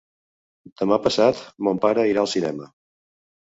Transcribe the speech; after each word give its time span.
Demà 0.81 0.97
passat 1.07 1.41
mon 1.67 1.83
pare 1.85 2.07
irà 2.13 2.25
al 2.25 2.31
cinema. 2.33 2.73